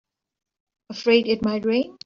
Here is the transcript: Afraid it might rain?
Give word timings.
Afraid 0.89 1.27
it 1.27 1.45
might 1.45 1.63
rain? 1.63 1.99